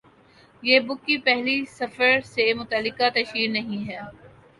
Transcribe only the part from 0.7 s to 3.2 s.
book کی پہلی سفر سے متعلقہ